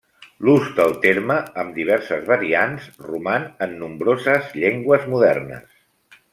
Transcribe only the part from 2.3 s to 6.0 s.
variants, roman en nombroses llengües modernes.